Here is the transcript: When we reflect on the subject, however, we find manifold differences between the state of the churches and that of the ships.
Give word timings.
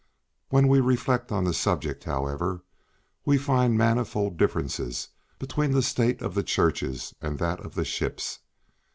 When 0.49 0.67
we 0.67 0.79
reflect 0.79 1.31
on 1.31 1.43
the 1.43 1.53
subject, 1.53 2.05
however, 2.05 2.63
we 3.23 3.37
find 3.37 3.77
manifold 3.77 4.35
differences 4.35 5.09
between 5.37 5.73
the 5.73 5.83
state 5.83 6.23
of 6.23 6.33
the 6.33 6.41
churches 6.41 7.13
and 7.21 7.37
that 7.37 7.59
of 7.59 7.75
the 7.75 7.85
ships. 7.85 8.39